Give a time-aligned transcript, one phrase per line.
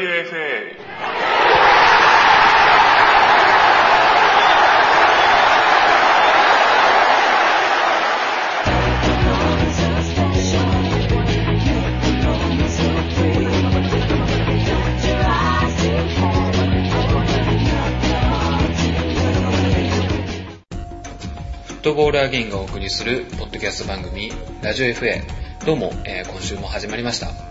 [0.00, 0.30] FA
[21.66, 24.32] フットボールアゲインがお送りするポッドキャスト番組
[24.62, 25.22] ラジオ FA
[25.66, 27.49] どうも、えー今週も始まりました。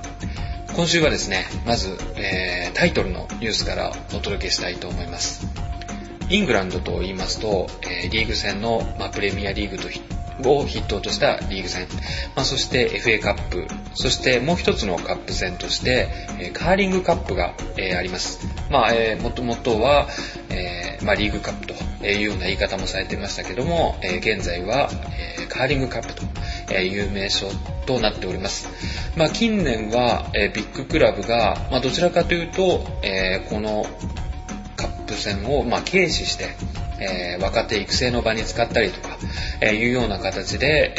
[0.79, 5.45] 今週はですねまず、えータイトルのニュースからお届けしたいと思います。
[6.29, 11.85] イングランドと言いますと、えーリーグ戦の、まあ、プレミアリーグとを筆頭としたリーグ戦、
[12.33, 13.67] まあ、そして FA カップ。
[13.93, 16.07] そしてもう一つのカップ戦として、
[16.39, 18.47] えーカーリングカップが、えーあります。
[18.71, 20.07] まあ、えー、もともとは、
[20.49, 21.73] えーまあ、リーグカップと
[22.07, 24.89] いうような言い方もされていましたけども、え現在は、
[25.41, 26.23] えカーリングカップと
[26.73, 27.47] いう名称
[27.85, 28.69] となっております。
[29.15, 33.85] まあ、近年は、えビッグクラブが、まあ、どちらかというと、えこの
[34.75, 36.55] カップ戦を、ま、軽視して、
[36.99, 39.17] え若手育成の場に使ったりとか、
[39.61, 40.93] えいうような形で、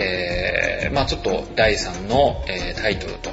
[0.87, 3.31] えまあ、ちょっと第3の、えタイトルと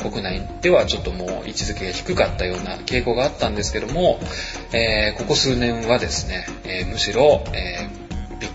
[0.00, 4.18] 国内ではちょっともう位置づけが低かったような傾向があったんですけども、
[4.72, 7.88] えここ数年はですね、えむしろ、え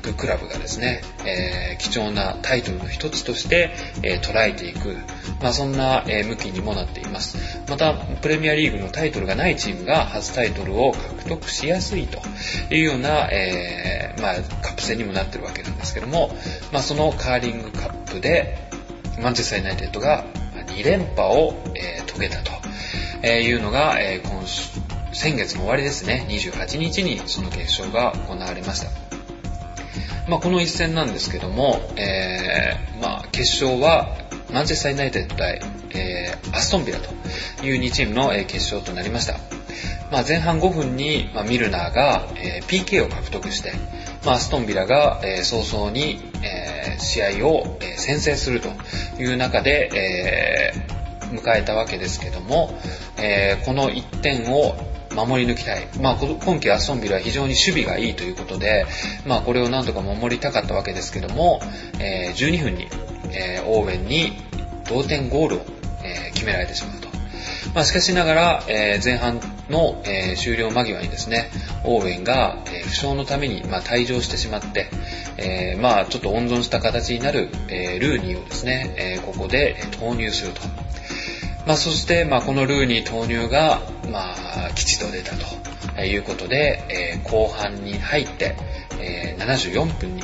[0.05, 4.97] ッグクラブがですね、えー貴重なタイトルの一つとして、えー捉えていく、
[5.41, 7.37] まあ、そんな、えー向きにもなっています。
[7.69, 12.19] また、プレミアリーグのタイトルがないチームが初タイトルを獲得しやすいと
[12.73, 16.35] いうような、えーまあ、カップ戦にもなってるわけなんですけども、
[16.71, 18.57] まあ、そのカーリングカップで、
[19.21, 20.25] マンチェスター・ユナイテッドが
[20.67, 22.51] 2連覇を、えー遂げたと
[23.23, 24.69] えいうのが、えー今週、
[25.11, 29.04] 先月の終わりですね、28日にその決勝が行われました。
[30.27, 34.17] まあ、この一戦なんですけども、えーまあ、決勝は
[34.51, 35.61] マンチェスター・ユナイテッド対、
[35.93, 37.09] えーアストンビラと
[37.65, 39.33] いう2チームの、え決勝となりました。
[40.09, 43.73] まあ、前半5分に、まあ、ミルナーが、えー PK を獲得して、
[44.25, 48.69] まあ、アストンビラが、えー早々に、えー試合を、えー先制すると
[49.21, 50.95] いう中で、えー
[51.37, 52.79] 迎えたわけですけども、
[53.17, 54.75] えーこの1点を
[55.15, 55.87] 守り抜きたい。
[56.01, 58.85] まあ、今季アストンビラは非常に守備がいいということで、
[59.25, 61.59] まあ、これをなんとか守りたかったわけですけども、
[61.99, 62.87] えー12分に、
[63.31, 64.33] えーオーウェンに
[64.89, 65.65] 同点ゴールを、
[66.03, 67.07] えー決められてしまうと。
[67.73, 69.39] まあ、しかしながら、え前半
[69.69, 71.49] の、え終了間際にですね、
[71.83, 74.87] オーウェンが、え負傷のために、ま、退場してしまって、
[75.37, 80.61] えまあ、ちょっと温存した形になる、えルーニーをですね、えここで投入すると。
[81.65, 83.81] まあ、そして、まあ、このルーニー投入が、
[84.11, 84.33] ま
[84.67, 85.31] あ、吉と出た
[85.95, 88.55] ということで、えー後半に入って、
[88.99, 90.23] えー74分に、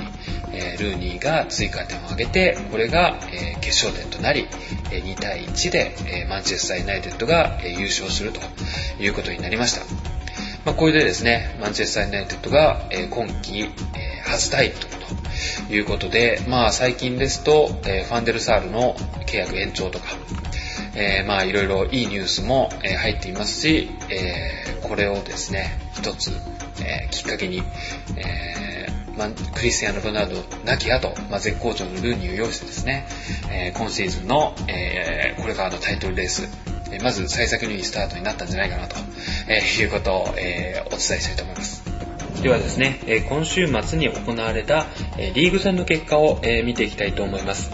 [0.53, 4.47] えールーニーが追加点を挙げて、これが、えー決勝点となり、
[4.91, 8.41] えー2対1で、えーマンチェスター・ユナイテッドが、えー優勝すると
[9.01, 9.81] いうことになりました。
[10.63, 20.05] まあ、これでですね、マンチェスター・ユナイテッドが、えー今季、えー初タイトルということで、まあ、最近ですと、えーファンデルサールの契約延長とか、
[20.95, 26.31] えーまあいろいろいいニュースも、え入っていますし、えーこれをですね、一つ、
[26.83, 27.63] えーきっかけに、
[28.17, 28.87] え
[29.17, 33.05] まあ、クリスティアーノ・ロナウド亡き後、まあ、絶好調のルーニーを要してですね、
[33.51, 36.49] え今シーズンの、えこれからのタイトルレース、
[36.91, 38.95] えまず幸先のいいスタートになったんじゃないかなと、
[39.47, 41.83] えいうことを、えお伝えしたいと思います。
[42.41, 44.87] ではですね、え今週末に行われた、
[45.17, 47.71] えリーグ戦の結果を、え見ていきたいと思います。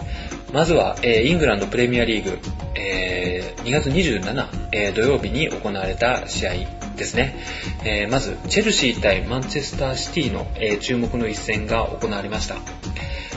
[0.52, 2.38] まずは、えイングランドプレミアリーグ、
[2.74, 6.52] えー2月27、えー土曜日に行われた試合
[6.96, 7.36] ですね。
[7.84, 12.56] えーまず、チェルシー対マンチェスターシティの、えー注目の一戦が行われました。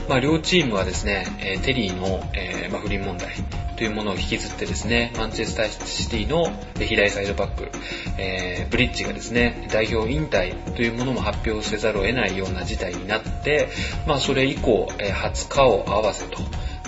[0.10, 3.30] まあ、両チームはですね、えテリーの、えまあ、不倫問題
[3.78, 7.70] というものを引きずってですね、マンチェスターシティの左サイドバック、
[8.18, 13.70] えブリッジがですね、代表引退というものも発表せざるを得ないような事態になって、
[14.06, 16.40] まあ、それ以降、えー初顔を合わせと、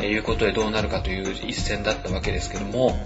[0.03, 2.97] えいうことでどうなるかという一戦だったわけですけども、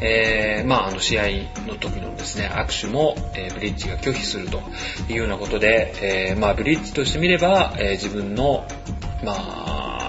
[0.00, 1.26] えーまあ、あの試合
[1.66, 4.60] の時のですね、握手も、えーブリッジが拒否すると
[5.08, 5.94] いうようなことで、
[6.30, 8.66] えーまあ、ブリッジとしてみれば、えー自分の、
[9.24, 10.01] まあ、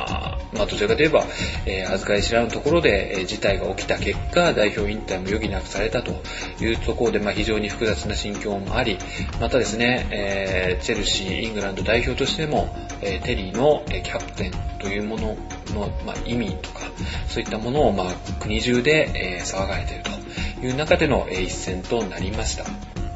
[0.56, 1.26] まあ、どちらかといえば、
[1.66, 6.22] えー預かり知らぬところで、えー事態が起きた結果、代表引退も余儀なくされたと
[6.62, 8.98] いうところで、まあ、非常に複雑な心境もあり、
[9.40, 15.38] またですね、えーチェルシー、イングランド代表としても、えテリーの、えキャプテンというもの
[15.74, 16.82] の、まあ、意味とか、
[17.28, 18.08] そういったものを、まあ、
[18.40, 22.66] 国中で、え騒がれているという中での、えー一戦となりました。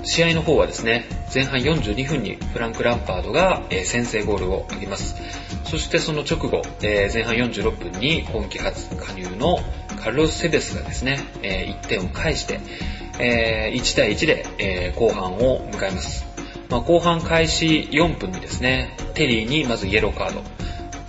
[0.03, 5.15] 試合の方はですね、前半42分にフランク・ランパードが、え先制ゴールを挙げます。
[5.67, 9.59] そしてその直後、えー前半46分に今季初加入の
[10.01, 12.59] カルロス・セベスがですね、え1点を返して、
[13.19, 16.25] えー、1対1で、えー、後半を迎えます。
[16.69, 20.41] まあ、後半開始4分にですね、テリーにまずイエローカード。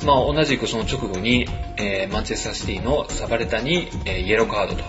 [0.06, 1.46] まあ、同じくその直後に、
[1.76, 4.84] えー、マンチェスターシティのサバレタに、えー、イエローカードと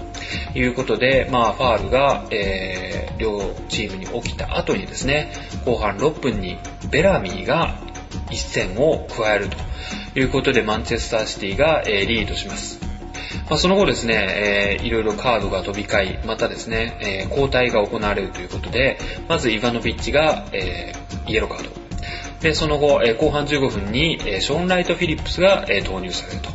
[0.57, 5.33] いうことで、まあ、ファールが、えー、両チームに起きた後にですね、
[5.65, 6.57] 後半6分に
[6.91, 7.79] ベラミーが
[8.29, 9.47] 一戦を加える
[10.13, 12.79] ということで、マンチェスターシティが、え、リードします。
[13.49, 21.69] まあ、その後ですね、えー、いろいろカードが飛び交い、またですね、えー、交代が行われるということで、まずイヴァノビッチが、えー、イエローカード。
[22.41, 26.49] で、その後、えー、後半15分に、え、ショーン・ライト・フィリップスが、え、投入されると。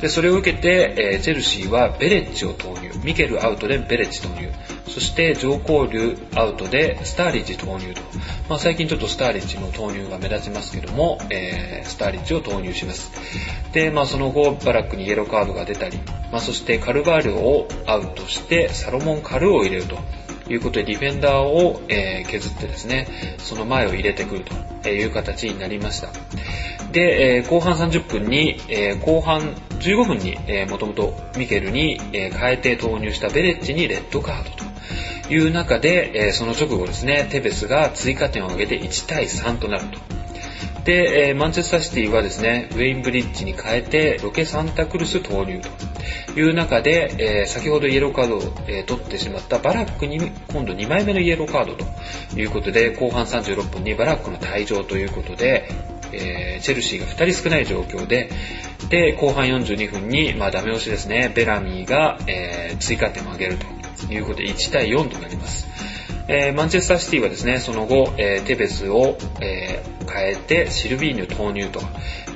[0.00, 2.90] で、それを受けて、え、チェルシーはベレッジを投入。
[3.04, 4.50] ミケルアウトでベレッジ投入。
[4.92, 8.02] そして上交流アウトでスターリッジ投入と。
[8.48, 13.12] まあ、最近ちょっとスターリッジの投入が目立ちますけども、えー、スターリッジを投入します。
[13.72, 15.98] で、まあ、その後バラックにイエローカードが出たり、
[16.32, 19.98] まあ、そしてカルバールをアウトしてサロモン・カルを入れると。
[20.52, 23.06] いうことで、ディフェンダーを、え、削ってですね、
[23.38, 24.44] その前を入れてくる
[24.82, 26.08] という形になりました。
[26.90, 34.69] で、え、後半30分に、え、後半15分に、えー、もともとミケルに、え、変えて投入したベレッジにレッドカードと
[35.30, 39.98] いう中で、えー、その直後ですね、テベスが追加点を挙げて1対3となると。
[40.84, 45.68] で、えー、マンチェスターシティはですね、ウェインブリッジに変えてロケサンタクルス投入と。
[46.36, 50.18] いう中で、えー、先ほどイエローカードを、えー、取ってしまったバラックに
[50.52, 51.84] 今度2枚目のイエローカードと。
[52.36, 55.68] いうことで、後半36分にバラックの退場ということで、
[56.12, 58.30] えー、チェルシーが2人少ない状況で、
[58.88, 63.79] で、後半42分に、まあ、ダメ押しですね、ベラミーが、えー、追加点を挙げると。
[64.06, 65.66] いうことで、1対4となります。
[66.32, 71.80] えー、マンチェスターシティはですね、その後、えー、テベスを、えー、変えてシルビーニュ投入と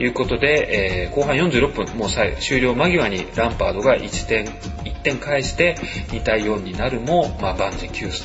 [0.03, 2.09] いうことで、えー、後半46分、もう
[2.41, 5.77] 終了間際にランパードが1点、1点返して
[6.09, 8.25] 2対4になるも、まあ、万事休す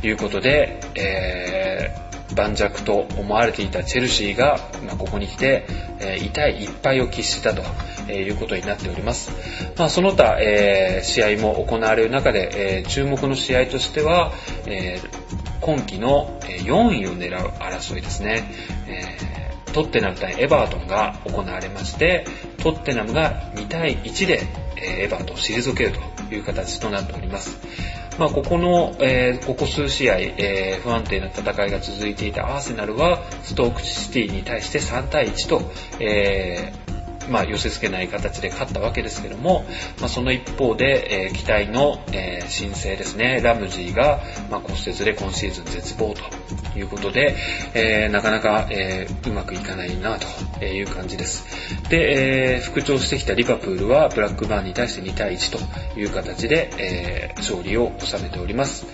[0.00, 1.59] ということで、えー、
[2.40, 5.66] 盤石と思われていたチェルシーが、まあ、ここに来て、
[5.98, 7.62] えー、痛い一敗を喫したと、
[8.08, 9.30] えー、いうことになっております。
[9.76, 14.32] まあ、その他、えー、試合も行われる中で、えー、注目の試合としては、
[14.66, 15.08] えー、
[15.60, 18.50] 今季の4位を狙う争いですね。
[18.88, 22.24] えー、トッテナム対エバートンが行われまして、
[22.62, 24.46] トッテナムが2対1で、
[24.76, 27.58] えー、エバートンを退けるという形となっております。
[28.20, 35.62] まあ、ここの、えー、ここ数試合、えー、不安定な戦いが続いていたアーセナルは、ストークシティに対して3対1と、
[36.00, 36.89] えー
[37.28, 39.64] まあ、寄せ付けない形で勝ったわけですけども、
[40.00, 44.20] まあ、その一方で、えー、期待の、えー、新星ですね、ラムジーが、
[44.50, 47.36] まあ、骨折で今シーズン絶望ということで、
[47.74, 50.18] えー、なかなか、えー、うまくいかないな
[50.58, 51.46] という感じです。
[51.88, 58.86] で、えー、復調してきたリバプールはブラックバーンに対して2対1という形で、えー、勝利を収めております。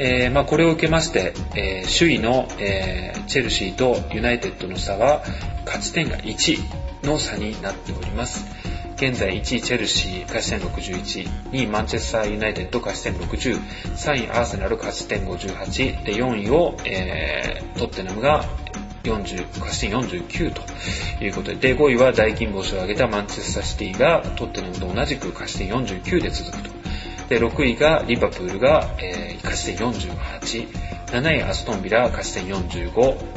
[0.00, 5.24] えーまあ、これを受けまして、えー、首位の、えー、チェルシーとユナイテッドの差は
[5.66, 8.44] 勝ち点が1の差になっております。
[8.96, 13.60] 現在1位チェルシー勝ち点61、2位マンチェスターユナイテッド勝ち点60、
[13.94, 18.44] 3位アーセナル勝ち点58、で4位を、えー、トッテナムが
[19.04, 26.70] 40勝ち点49ということで、で5位は大金星を挙げたマンチェスターシティがトッテナムと同じく勝ち点49で続くと。
[27.28, 30.68] で6位がリバプールが、えー、勝ち点48、
[31.06, 32.92] 7位アストンビラ勝ち点45、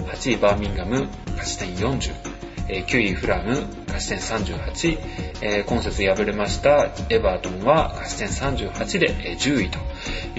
[0.05, 2.30] 8位バーミンガム勝ち点40、
[2.73, 4.99] え9位フラム、勝ち点38、
[5.41, 9.79] え今節敗れましたエバートンは勝ち点38で、え10位と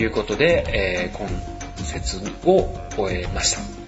[0.01, 1.29] いうことで、え今
[1.85, 3.83] 節を終えました。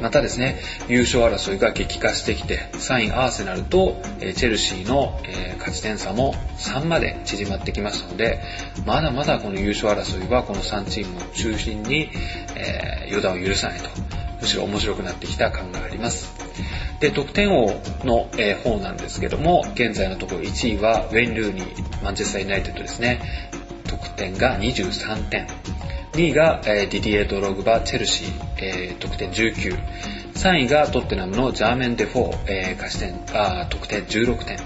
[0.00, 4.00] またですね、優勝争いが激化してきて、3位アーセナルと、
[4.34, 5.20] チェルシーの、
[5.58, 8.40] 勝ち点差も3まで縮まってきましたので、
[8.86, 12.08] まだまだこの優勝争いはこの3チームを中心に、
[12.56, 13.90] え予断を許さないと、
[14.40, 16.32] むしろ面白くなってきた感があります。
[17.00, 17.66] で、得点王
[18.04, 23.20] の、えー、方なんですけども、現在のところ1位はウェン・ルーニー、マンチェスター・ユナイテッドですね。
[23.88, 25.46] 得点が23点。
[26.12, 29.78] 2位が、えー、ディディエ・ドログバ、チェルシー、えー、得点19。
[30.34, 34.56] 3位がトッテナムのジャーメン・デフォー、えー、勝ち点あ得点16点。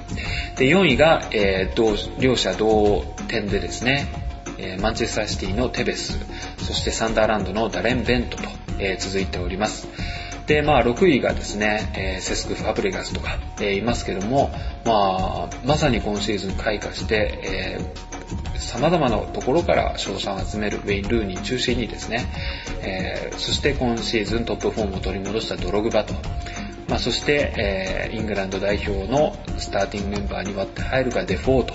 [0.57, 4.07] で、4位が、えー、同両者同点でですね、
[4.59, 6.19] えー、マンチェスターシティのテベス、
[6.59, 8.45] そしてサンダーランドのダレン・ベントと、
[8.79, 9.89] え、続いております。
[10.47, 14.51] で、まあ、6位がですね、えー、セスク・ファブレガスとか、えー、いますけども、
[14.85, 22.27] まあ、まさに今シーズン開花して、えー、様々なところから賞賛を集めるウェイン・ルーニー中心にですね、
[22.83, 26.13] えー、そして今シーズントップフォームを取り戻したドログバと、
[26.89, 31.75] まあ、そして、えー、イングランド代表のスターティングメンバーに割って入るかデフォート、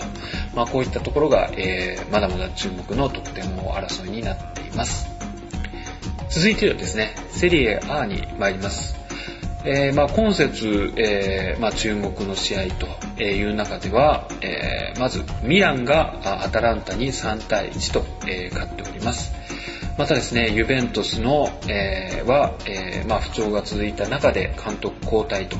[0.55, 5.18] まあ、こういったところが、えー、まだまだ注目の得点王争いになっています。
[6.29, 8.95] 続いてはですね、セリエ A に参ります。
[9.65, 19.33] えー、まあ、今節、えーまあ、注目の試合という中では、えー、まずミランがアタランタに3対1と、え、勝っております。
[19.97, 25.57] またですね、ユベントスの、えー、は、えー、まあ、不調が続いた中で監督交代と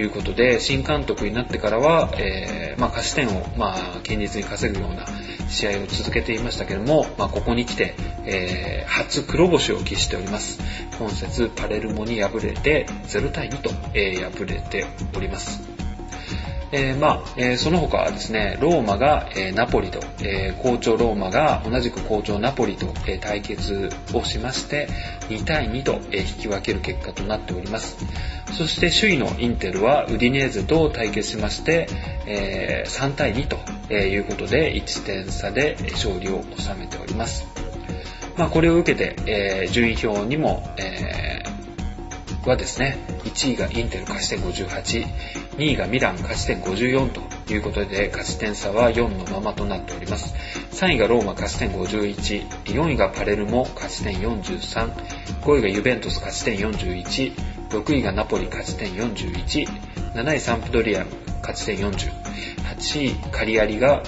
[0.00, 5.04] いうことで、新監督になってからは、えー、まあ、勝ち点を、まあ、堅実に稼ぐような
[5.48, 10.58] 試合を続けていましたけども、まあ、ここに来て、えー、初黒星を喫しております。
[10.98, 14.86] 今節パレルモに敗れて0対2と、えー、敗れて
[15.16, 15.76] おります。
[16.72, 24.88] えー、まあ、えー、その他はですね、ローマが、えー、ナポリと、え好調ローマが同じく好調ナポリと、え対決をしまして、
[25.28, 27.96] 2対2と、え引き分ける結果となっております。
[28.52, 31.88] そして首位のインテルはウディネーゼと対決しまして、
[32.26, 37.46] え3対2とえいうことで1点差で勝利を収めております。
[38.36, 41.42] まあ、これを受けて、え順位表にも、え
[42.48, 45.06] はですね、1位がインテル勝ち点58、
[45.56, 50.34] 2位がミラン勝ち点54ということで勝ち点差は4のままとなっております。
[50.72, 54.92] 3位がローマ勝ち点51、4位がパレルモ勝ち点43、
[55.42, 59.66] 5位がユベントス勝ち点41、6位がナポリ勝ち点41、
[60.14, 61.04] 7位サンプドリア
[61.40, 62.10] 勝ち点40、
[62.78, 64.02] 8位カリアリが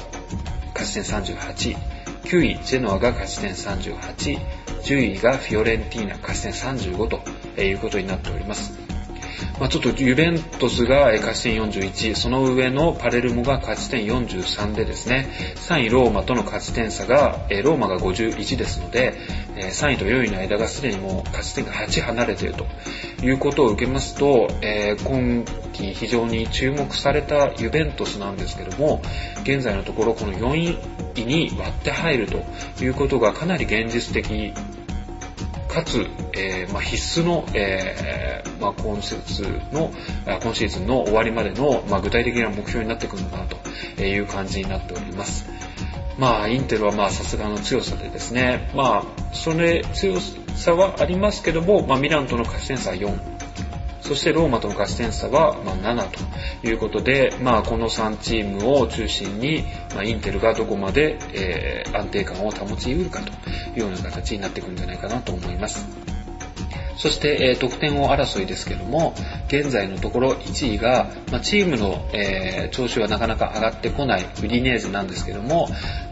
[0.75, 1.77] 勝ち点38、
[2.23, 4.39] 9位ジェノアが勝ち点38、
[4.83, 8.88] 10位がフィオレンティーナ勝ち点35ということになっております。
[9.59, 19.15] まあ、ちょっとユベントスが勝ち点41、その上のパレルモが勝ち点43でですね、3位ローマとの勝ち点差が、ローマが51ですので、
[19.57, 22.67] 3位と4位の間がすでにもう勝ち点が8離れていると
[23.25, 29.03] いうことを受けますと、え、今季非常に注目されたユベントスなんですけども、
[29.43, 32.45] 現在のところこの4位に割って入ると
[32.83, 34.53] いうことがかなり現実的
[35.69, 39.93] かつ、えーまあ、必須の、えーまあ、今節の、
[40.43, 43.45] 今シーズンの終わりまでの、まあ、具体的な目標になってくるのかな
[43.97, 45.47] という感じになっております。
[46.19, 50.19] まあ、インテルはまあさすがの強さでですね、まあ、それ強
[50.57, 53.38] さはありますけども、まあ、ミランとの勝ち点差は4、
[54.09, 56.09] そしてローマとの勝ち点差は、ま7
[56.63, 63.33] ということで、まあ、この3チームを中心に、ま、インテルがどこまで、えー、安定感を保ち得るかとい
[63.77, 65.87] うような形になってくるんじゃないかなと思います。
[66.97, 69.15] そして、えー、得点王争いですけども、
[69.49, 75.69] 現在のところ1位が、まあ、チームの、えー、調子はなかなか上がってこないウディネーゼなんですけども、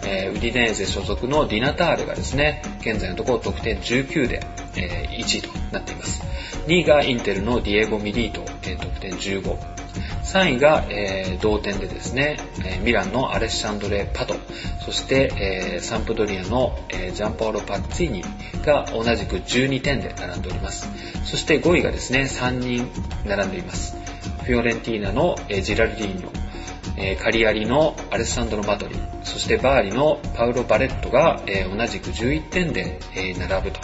[0.06, 6.22] えー、ウディネーゼ所属のディナターレがですね、現在のところ得点19で、え、1位となっています。
[6.66, 9.56] 2位がインテルのディエゴ・ミリート、え、得点15。
[10.24, 14.34] 3位が、えー、同点でですね、え、ミランのアレッシャンドレ・パト、
[14.84, 18.24] そして、えー、サンプドリアの、えー、ジャンパオロ・パッツィーニ
[18.64, 20.90] が同じく12点で並んでおります。
[21.24, 22.90] そして5位がですね、3人
[23.24, 23.96] 並んでいます。
[24.42, 26.30] フィオレンティーナの、え、ジラルディーニョ、
[26.98, 33.80] え、カリアリのアレッサンドロ・マトリ、そしてバーリのパウロ・バレットが、え、同じく11点で、え、並ぶと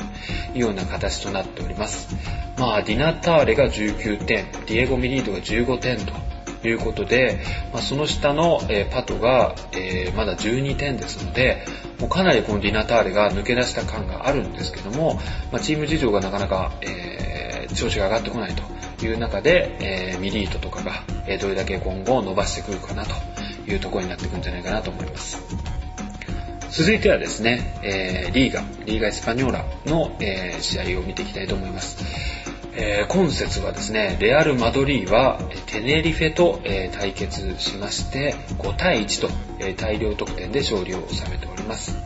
[0.55, 2.42] いうような形となっております。
[2.59, 7.41] まあ、ディナターレが19点、ディエゴ・ミリードが15点ということで、
[7.73, 11.65] まあ、その下の、えパトが、えまだ12点ですので、
[11.99, 17.23] もうかなりこのディナターレが抜け出した感があるんですけども、まあ、チーム事情がなかなか、え
[17.75, 23.15] 調子が上がってこないという中で、えー、ミリートとかが、え、どれだけ今後伸ばしてくるかなと
[23.67, 25.41] いうところになってくるんじゃないかなと思います。
[26.71, 31.99] 続いてはですね、えー、リーガ、リーガ・エスパニョーラの、えー、試合を見ていきたいと思います。
[32.75, 41.97] えー、今節はですね、レアル・マドリーはテネリフェと、えー、対決しまして、5対1と、えー、大量得点で勝利を収めております。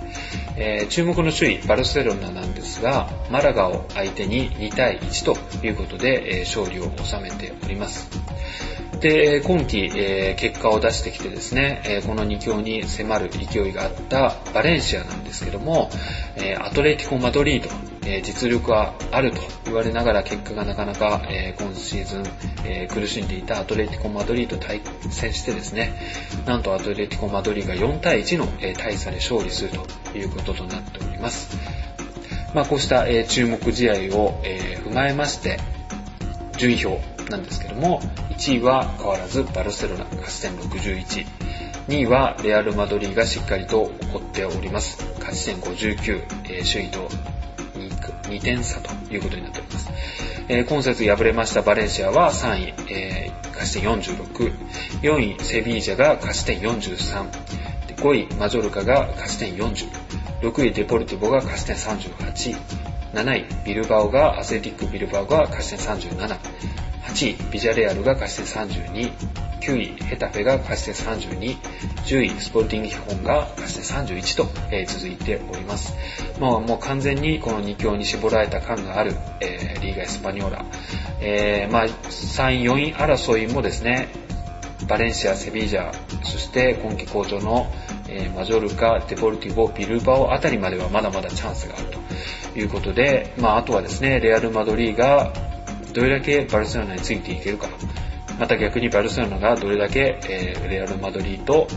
[0.58, 8.08] え、注目の首位バルセロナなんですがマラガを相手に2対1ということで、え、勝利を収めております
[9.00, 15.90] で今季、え、結果を出してきてですね、えこの2強に迫る勢いがあったバレンシアなんですけども、
[16.36, 17.68] えアトレティコ・マドリード
[18.06, 22.22] え実力はあると言われながら結果がなかなか、え今シーズン、
[22.64, 25.92] え苦しんでいたアトレティコ・マドリーと対戦してですね、
[26.46, 31.56] なんとアトレティコ・マドリーが4対1の、え大差で勝利するということとなっております。
[32.54, 35.58] まあ、こうした、え注目試合を、え踏まえまして、
[36.56, 41.26] 順位表なんですけども、1位は変わらずバルセロナ勝ち点61、
[41.88, 45.04] 2位はレアル・マドリーがしっかりと追っております。
[45.18, 47.08] 勝ち点59、え、首位と
[48.26, 49.90] 2, 点差ということになっております。
[50.48, 54.52] えー、今節敗れましたバレンシアは3位、えー、勝ち点46、
[55.02, 57.30] 4位セビージャが勝ち点43、
[57.96, 59.88] 5位マジョルカが勝ち点40、
[60.42, 62.56] 6位デポルティボが勝ち点38、
[63.14, 66.38] 7位ビルバオがアスレティックビルバオが勝ち点37、
[67.08, 69.12] 8位ビジャレアルが勝ち点32、
[69.60, 71.56] 9位ヘタフェが勝ち点32、
[72.04, 75.94] 10位スポルティングヒホンが勝ち点31と、えー、続いております。
[76.40, 80.64] まあ、もう完全にこの2強に絞られた感がある、えー、リーガ・エスパニョーラ。
[81.20, 84.08] えー、まあ、3位、4位争いもですね、
[84.88, 87.72] バレンシア、セビージャ、そして今季好調の、
[88.08, 91.86] えー、マジョルカ、デポルティボ、ビルバオあたりまではまだまだチャンスがある
[92.52, 95.32] ということで、まあ、あとはですね、レアル・マドリーが
[95.96, 97.70] どれだけバルセロナについていけるか、
[98.38, 101.68] また逆にバルセロナがどれだけ、えー、レアル・マドリーと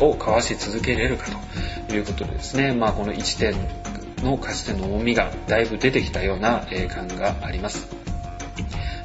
[0.00, 1.26] をかわし続けれるか
[1.88, 3.52] ということでですね、まあ、この1点
[4.24, 7.88] の勝ち点の重みがだいぶ出てきたような、え感があります。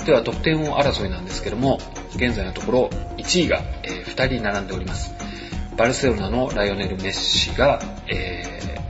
[0.06, 1.80] では得点王争いなんですけども、
[2.16, 5.16] 現在のところ1位が、え2人並んでおります。
[5.78, 8.44] バルセロナのライオネル・メッシが、え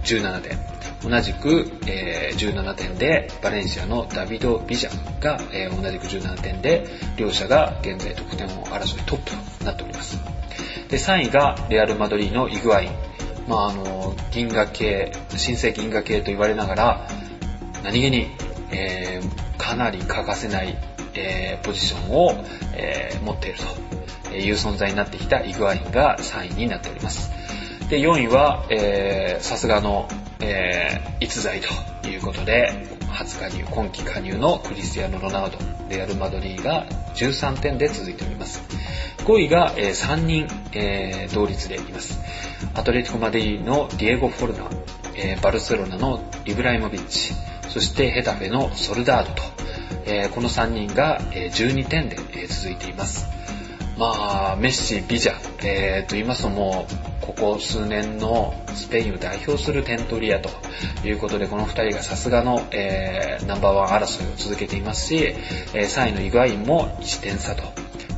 [0.03, 0.57] 17点、
[1.03, 6.85] 同じく、え17点でバレンシアのダビド・ビジャが、え同じく17点で
[7.17, 10.19] 両者が現在得点王争いトップとなっております。
[10.89, 12.91] で3位がレアル・マドリーのイグアイン。
[13.47, 17.07] まあ、あの銀河系新世銀河系と言われながら
[17.83, 18.27] 何気に、
[18.69, 20.77] えー、かなり欠かせない
[21.19, 23.59] えー、ポジションを、えー、持っている
[24.23, 27.38] という存在になってきたイグアインが3位になっております。
[27.89, 30.07] で、4位は、えー、さすがの、
[30.39, 35.57] えー、逸材ということで、初加入、今季加入のクリスティアーノ・ロナウド、
[35.89, 38.61] レアル・マドリーが13点で続いております。
[39.25, 42.19] 5位が、えー、3人、えー、同率でいます。
[42.75, 44.69] アトレティコ・マデリーのディエゴ・フォルナ、
[45.15, 47.33] えー、バルセロナのイブライモビッチ、
[47.69, 49.41] そしてヘタフェのソルダードと
[50.11, 53.27] えー、この3人が、え12点で、え続いています。
[53.97, 60.49] まあ、メッシ、ビジャ、えー、と言いますともう、ここ数年のスペインを代表する点取り屋と
[61.07, 65.35] いうことで、この2人がさすがの、えー、ナンバーワン争いを続けていますし、
[65.75, 67.61] えー、3位のイグアインも1点差と。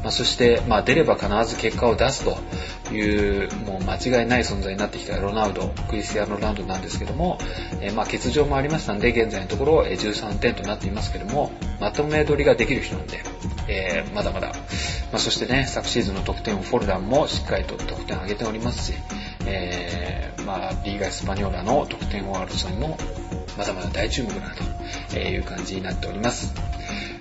[0.01, 2.37] まあ、そして、まあ、出れば必ず結果を出すと
[2.93, 7.37] いう、もう間違いない存在になってきたロナウド、クリスティアーノ・ロナウドなんですけども、
[7.81, 13.21] えー、まあ欠場もありましたんで、現在のところ13点となっていますけども、まとめ取りができる人なんで、
[13.71, 14.53] えー、まだまだ、ま
[15.13, 18.97] あ、そしてね、昨シーズンの得点をフォルダンもしっかりと得点を上げておりますし、
[19.45, 22.97] えー、まあ、リーガ・エスパニョーラの得点王争いも、
[23.57, 24.55] まだまだ大注目だな
[25.09, 26.53] という感じになっております。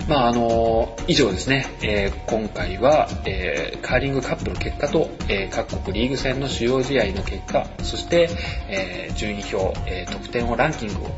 [0.09, 8.29] まああの以上ですね、えー、今回は、えー、カーリングカップの結果と、えー、各国リーグ戦の主要試合の結果、そして、
[8.69, 11.11] え順位表、え得点をランキングを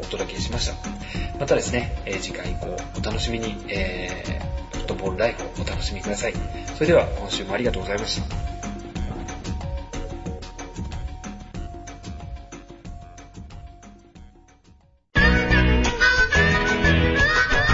[0.00, 0.74] お届けしました。
[1.38, 4.55] またですね、え次回以降お楽しみに、えフ
[4.86, 6.32] ットボールライフをお楽しみください。
[6.74, 8.36] それでは今週もありがとうございました。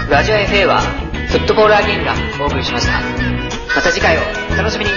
[0.09, 0.81] ラジオ FA は
[1.29, 3.01] フットボールアゲインがお送りしました。
[3.75, 4.21] また次回を
[4.51, 4.91] お楽しみに